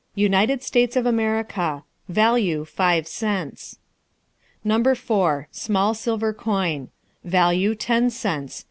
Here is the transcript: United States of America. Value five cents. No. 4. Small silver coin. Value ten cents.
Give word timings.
United 0.15 0.63
States 0.63 0.95
of 0.95 1.05
America. 1.05 1.83
Value 2.09 2.65
five 2.65 3.07
cents. 3.07 3.77
No. 4.63 4.95
4. 4.95 5.47
Small 5.51 5.93
silver 5.93 6.33
coin. 6.33 6.89
Value 7.23 7.75
ten 7.75 8.09
cents. 8.09 8.59